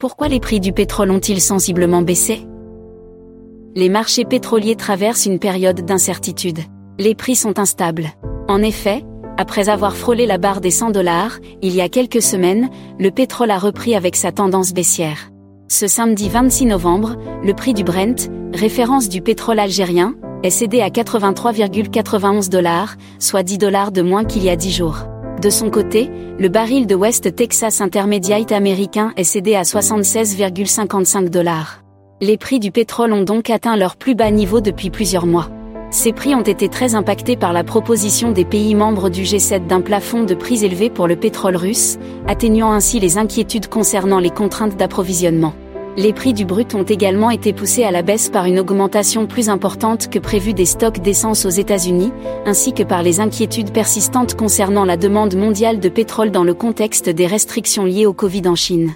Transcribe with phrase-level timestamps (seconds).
[0.00, 2.46] Pourquoi les prix du pétrole ont-ils sensiblement baissé?
[3.74, 6.60] Les marchés pétroliers traversent une période d'incertitude.
[6.98, 8.08] Les prix sont instables.
[8.48, 9.04] En effet,
[9.36, 13.50] après avoir frôlé la barre des 100 dollars, il y a quelques semaines, le pétrole
[13.50, 15.30] a repris avec sa tendance baissière.
[15.68, 20.88] Ce samedi 26 novembre, le prix du Brent, référence du pétrole algérien, est cédé à
[20.88, 25.09] 83,91 dollars, soit 10 dollars de moins qu'il y a 10 jours.
[25.40, 31.82] De son côté, le baril de West Texas Intermediate américain est cédé à 76,55 dollars.
[32.20, 35.48] Les prix du pétrole ont donc atteint leur plus bas niveau depuis plusieurs mois.
[35.90, 39.80] Ces prix ont été très impactés par la proposition des pays membres du G7 d'un
[39.80, 44.76] plafond de prix élevé pour le pétrole russe, atténuant ainsi les inquiétudes concernant les contraintes
[44.76, 45.54] d'approvisionnement.
[46.00, 49.50] Les prix du brut ont également été poussés à la baisse par une augmentation plus
[49.50, 52.10] importante que prévue des stocks d'essence aux États-Unis,
[52.46, 57.10] ainsi que par les inquiétudes persistantes concernant la demande mondiale de pétrole dans le contexte
[57.10, 58.94] des restrictions liées au Covid en Chine.